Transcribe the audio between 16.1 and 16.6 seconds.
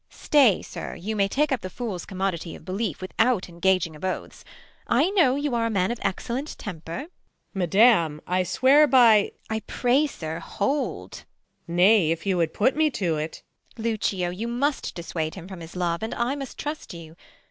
I must